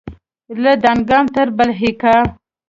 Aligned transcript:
له 0.61 0.71
دانګام 0.83 1.25
تر 1.35 1.47
بلهیکا 1.57 2.15